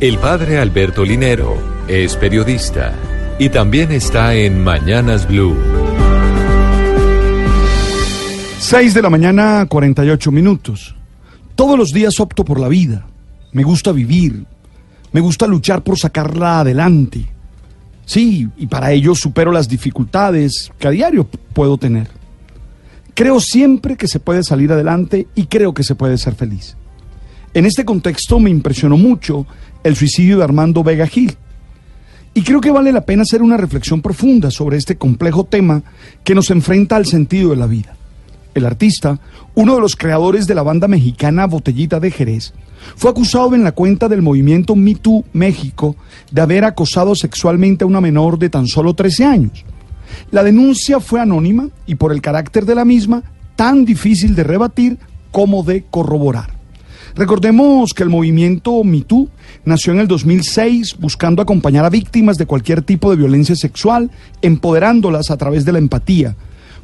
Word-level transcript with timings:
El 0.00 0.18
padre 0.18 0.58
Alberto 0.58 1.04
Linero 1.04 1.56
es 1.86 2.16
periodista 2.16 2.92
y 3.38 3.48
también 3.48 3.92
está 3.92 4.34
en 4.34 4.62
Mañanas 4.64 5.28
Blue. 5.28 5.56
6 8.58 8.92
de 8.92 9.02
la 9.02 9.08
mañana, 9.08 9.66
48 9.68 10.32
minutos. 10.32 10.96
Todos 11.54 11.78
los 11.78 11.92
días 11.92 12.18
opto 12.18 12.44
por 12.44 12.58
la 12.58 12.66
vida. 12.66 13.06
Me 13.52 13.62
gusta 13.62 13.92
vivir. 13.92 14.44
Me 15.12 15.20
gusta 15.20 15.46
luchar 15.46 15.84
por 15.84 15.96
sacarla 15.96 16.60
adelante. 16.60 17.28
Sí, 18.04 18.48
y 18.56 18.66
para 18.66 18.90
ello 18.90 19.14
supero 19.14 19.52
las 19.52 19.68
dificultades 19.68 20.72
que 20.76 20.88
a 20.88 20.90
diario 20.90 21.28
puedo 21.52 21.78
tener. 21.78 22.08
Creo 23.14 23.38
siempre 23.38 23.96
que 23.96 24.08
se 24.08 24.18
puede 24.18 24.42
salir 24.42 24.72
adelante 24.72 25.28
y 25.36 25.46
creo 25.46 25.72
que 25.72 25.84
se 25.84 25.94
puede 25.94 26.18
ser 26.18 26.34
feliz. 26.34 26.76
En 27.54 27.66
este 27.66 27.84
contexto 27.84 28.40
me 28.40 28.50
impresionó 28.50 28.96
mucho 28.96 29.46
el 29.84 29.94
suicidio 29.94 30.38
de 30.38 30.44
Armando 30.44 30.82
Vega 30.82 31.06
Gil. 31.06 31.36
Y 32.34 32.42
creo 32.42 32.60
que 32.60 32.72
vale 32.72 32.90
la 32.90 33.04
pena 33.04 33.22
hacer 33.22 33.42
una 33.42 33.56
reflexión 33.56 34.02
profunda 34.02 34.50
sobre 34.50 34.76
este 34.76 34.96
complejo 34.96 35.44
tema 35.44 35.84
que 36.24 36.34
nos 36.34 36.50
enfrenta 36.50 36.96
al 36.96 37.06
sentido 37.06 37.50
de 37.50 37.56
la 37.56 37.68
vida. 37.68 37.94
El 38.54 38.66
artista, 38.66 39.20
uno 39.54 39.76
de 39.76 39.80
los 39.80 39.94
creadores 39.94 40.48
de 40.48 40.56
la 40.56 40.64
banda 40.64 40.88
mexicana 40.88 41.46
Botellita 41.46 42.00
de 42.00 42.10
Jerez, 42.10 42.54
fue 42.96 43.12
acusado 43.12 43.54
en 43.54 43.62
la 43.62 43.70
cuenta 43.70 44.08
del 44.08 44.20
movimiento 44.20 44.74
Me 44.74 44.96
Too 44.96 45.24
México 45.32 45.94
de 46.32 46.40
haber 46.40 46.64
acosado 46.64 47.14
sexualmente 47.14 47.84
a 47.84 47.86
una 47.86 48.00
menor 48.00 48.36
de 48.36 48.50
tan 48.50 48.66
solo 48.66 48.94
13 48.94 49.24
años. 49.26 49.64
La 50.32 50.42
denuncia 50.42 50.98
fue 50.98 51.20
anónima 51.20 51.68
y 51.86 51.94
por 51.94 52.10
el 52.10 52.20
carácter 52.20 52.66
de 52.66 52.74
la 52.74 52.84
misma, 52.84 53.22
tan 53.54 53.84
difícil 53.84 54.34
de 54.34 54.42
rebatir 54.42 54.98
como 55.30 55.62
de 55.62 55.84
corroborar. 55.88 56.53
Recordemos 57.16 57.94
que 57.94 58.02
el 58.02 58.08
movimiento 58.08 58.82
MeToo 58.82 59.28
nació 59.64 59.92
en 59.92 60.00
el 60.00 60.08
2006 60.08 60.96
buscando 60.98 61.42
acompañar 61.42 61.84
a 61.84 61.90
víctimas 61.90 62.38
de 62.38 62.46
cualquier 62.46 62.82
tipo 62.82 63.08
de 63.08 63.16
violencia 63.16 63.54
sexual, 63.54 64.10
empoderándolas 64.42 65.30
a 65.30 65.36
través 65.36 65.64
de 65.64 65.70
la 65.70 65.78
empatía. 65.78 66.34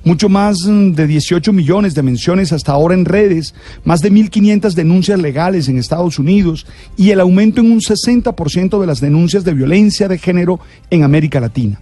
Mucho 0.05 0.28
más 0.28 0.59
de 0.62 1.06
18 1.09 1.53
millones 1.53 1.95
de 1.95 2.05
menciones 2.05 2.53
hasta 2.53 2.70
ahora 2.70 2.95
en 2.95 3.06
redes, 3.06 3.55
más 3.84 4.03
de 4.03 4.12
1.500 4.12 4.72
denuncias 4.75 5.19
legales 5.19 5.69
en 5.69 5.78
Estados 5.78 6.20
Unidos 6.20 6.65
y 6.97 7.11
el 7.11 7.19
aumento 7.19 7.61
en 7.61 7.72
un 7.72 7.81
60% 7.81 8.81
de 8.81 8.87
las 8.87 9.00
denuncias 9.00 9.42
de 9.42 9.53
violencia 9.53 10.06
de 10.06 10.17
género 10.17 10.61
en 10.91 11.03
América 11.03 11.41
Latina. 11.41 11.81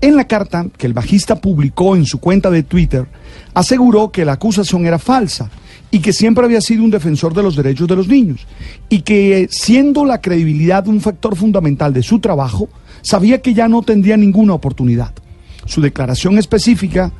En 0.00 0.14
la 0.14 0.28
carta 0.28 0.66
que 0.78 0.86
el 0.86 0.92
bajista 0.92 1.34
publicó 1.40 1.96
en 1.96 2.06
su 2.06 2.20
cuenta 2.20 2.48
de 2.48 2.62
Twitter, 2.62 3.06
aseguró 3.54 4.12
que 4.12 4.24
la 4.24 4.34
acusación 4.34 4.86
era 4.86 5.00
falsa 5.00 5.50
y 5.96 6.00
que 6.00 6.12
siempre 6.12 6.44
había 6.44 6.60
sido 6.60 6.84
un 6.84 6.90
defensor 6.90 7.32
de 7.32 7.42
los 7.42 7.56
derechos 7.56 7.88
de 7.88 7.96
los 7.96 8.06
niños 8.06 8.46
y 8.90 9.00
que 9.00 9.48
siendo 9.50 10.04
la 10.04 10.20
credibilidad 10.20 10.86
un 10.88 11.00
factor 11.00 11.34
fundamental 11.36 11.94
de 11.94 12.02
su 12.02 12.18
trabajo, 12.18 12.68
sabía 13.00 13.40
que 13.40 13.54
ya 13.54 13.66
no 13.66 13.80
tendría 13.80 14.18
ninguna 14.18 14.52
oportunidad. 14.52 15.14
Su 15.64 15.80
declaración 15.80 16.36
específica 16.36 17.12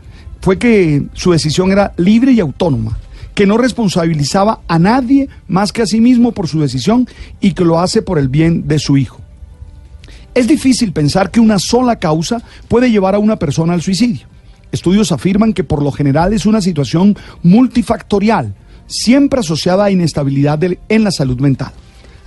fue 0.42 0.58
que 0.58 1.06
su 1.14 1.32
decisión 1.32 1.72
era 1.72 1.94
libre 1.96 2.32
y 2.32 2.40
autónoma, 2.40 2.98
que 3.34 3.46
no 3.46 3.56
responsabilizaba 3.56 4.60
a 4.68 4.78
nadie 4.78 5.30
más 5.48 5.72
que 5.72 5.80
a 5.80 5.86
sí 5.86 6.02
mismo 6.02 6.32
por 6.32 6.46
su 6.46 6.60
decisión 6.60 7.08
y 7.40 7.52
que 7.52 7.64
lo 7.64 7.80
hace 7.80 8.02
por 8.02 8.18
el 8.18 8.28
bien 8.28 8.68
de 8.68 8.78
su 8.78 8.98
hijo. 8.98 9.22
Es 10.34 10.46
difícil 10.46 10.92
pensar 10.92 11.30
que 11.30 11.40
una 11.40 11.58
sola 11.58 11.96
causa 11.96 12.42
puede 12.68 12.90
llevar 12.90 13.14
a 13.14 13.20
una 13.20 13.36
persona 13.36 13.72
al 13.72 13.80
suicidio. 13.80 14.26
Estudios 14.70 15.12
afirman 15.12 15.54
que 15.54 15.64
por 15.64 15.82
lo 15.82 15.90
general 15.92 16.34
es 16.34 16.44
una 16.44 16.60
situación 16.60 17.16
multifactorial, 17.42 18.54
siempre 18.86 19.40
asociada 19.40 19.84
a 19.84 19.90
inestabilidad 19.90 20.60
en 20.62 21.04
la 21.04 21.10
salud 21.10 21.40
mental. 21.40 21.72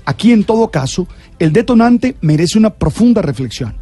Aquí, 0.05 0.31
en 0.31 0.43
todo 0.43 0.69
caso, 0.71 1.07
el 1.37 1.53
detonante 1.53 2.15
merece 2.21 2.57
una 2.57 2.71
profunda 2.71 3.21
reflexión. 3.21 3.75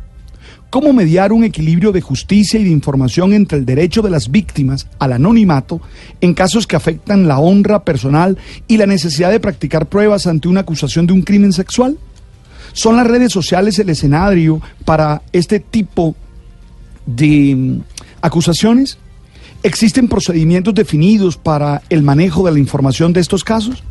¿Cómo 0.70 0.92
mediar 0.92 1.32
un 1.32 1.46
equilibrio 1.46 1.94
de 1.94 2.02
justicia 2.02 2.60
y 2.60 2.66
de 2.66 2.70
información 2.70 3.32
entre 3.32 3.58
el 3.58 3.66
derecho 3.66 4.02
de 4.02 4.10
las 4.10 4.30
víctimas 4.30 4.88
al 5.00 5.14
anonimato 5.14 5.80
en 6.20 6.34
casos 6.34 6.68
que 6.68 6.76
afectan 6.76 7.30
la 7.30 7.40
honra 7.40 7.86
personal 7.86 8.38
y 8.68 8.76
la 8.76 8.86
necesidad 8.86 9.32
de 9.32 9.40
practicar 9.40 9.86
pruebas 9.86 10.28
ante 10.28 10.50
una 10.50 10.62
acusación 10.62 11.08
de 11.08 11.14
un 11.14 11.22
crimen 11.22 11.54
sexual? 11.54 11.98
¿Son 12.74 12.98
las 12.98 13.08
redes 13.08 13.32
sociales 13.32 13.80
el 13.80 13.90
escenario 13.90 14.62
para 14.84 15.22
este 15.32 15.62
tipo 15.62 16.16
de 17.06 17.56
mm, 17.56 17.82
acusaciones? 18.22 18.98
¿Existen 19.64 20.08
procedimientos 20.08 20.74
definidos 20.74 21.38
para 21.38 21.82
el 21.90 22.04
manejo 22.04 22.46
de 22.46 22.52
la 22.52 22.60
información 22.60 23.12
de 23.14 23.22
estos 23.22 23.44
casos? 23.44 23.84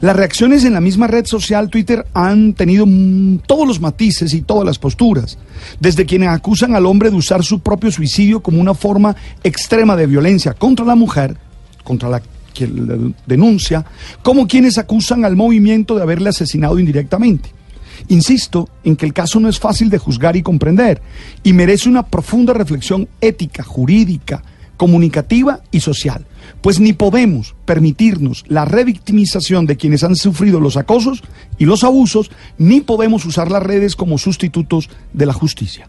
Las 0.00 0.14
reacciones 0.14 0.64
en 0.64 0.74
la 0.74 0.80
misma 0.80 1.06
red 1.06 1.26
social 1.26 1.68
Twitter 1.68 2.06
han 2.14 2.52
tenido 2.52 2.86
todos 3.46 3.66
los 3.66 3.80
matices 3.80 4.32
y 4.34 4.42
todas 4.42 4.64
las 4.64 4.78
posturas, 4.78 5.38
desde 5.80 6.06
quienes 6.06 6.28
acusan 6.28 6.74
al 6.74 6.86
hombre 6.86 7.10
de 7.10 7.16
usar 7.16 7.42
su 7.42 7.60
propio 7.60 7.90
suicidio 7.90 8.40
como 8.40 8.60
una 8.60 8.74
forma 8.74 9.16
extrema 9.42 9.96
de 9.96 10.06
violencia 10.06 10.54
contra 10.54 10.84
la 10.84 10.94
mujer, 10.94 11.36
contra 11.82 12.08
la 12.08 12.22
que 12.54 12.68
denuncia, 13.26 13.84
como 14.22 14.46
quienes 14.46 14.78
acusan 14.78 15.24
al 15.24 15.34
movimiento 15.34 15.96
de 15.96 16.02
haberle 16.02 16.28
asesinado 16.28 16.78
indirectamente. 16.78 17.50
Insisto 18.08 18.68
en 18.84 18.96
que 18.96 19.06
el 19.06 19.12
caso 19.12 19.40
no 19.40 19.48
es 19.48 19.58
fácil 19.58 19.90
de 19.90 19.98
juzgar 19.98 20.36
y 20.36 20.42
comprender 20.42 21.00
y 21.42 21.52
merece 21.52 21.88
una 21.88 22.06
profunda 22.06 22.52
reflexión 22.52 23.08
ética, 23.20 23.62
jurídica, 23.62 24.42
comunicativa 24.80 25.60
y 25.70 25.80
social, 25.80 26.24
pues 26.62 26.80
ni 26.80 26.94
podemos 26.94 27.54
permitirnos 27.66 28.44
la 28.48 28.64
revictimización 28.64 29.66
de 29.66 29.76
quienes 29.76 30.04
han 30.04 30.16
sufrido 30.16 30.58
los 30.58 30.78
acosos 30.78 31.22
y 31.58 31.66
los 31.66 31.84
abusos, 31.84 32.30
ni 32.56 32.80
podemos 32.80 33.26
usar 33.26 33.50
las 33.50 33.62
redes 33.62 33.94
como 33.94 34.16
sustitutos 34.16 34.88
de 35.12 35.26
la 35.26 35.34
justicia. 35.34 35.86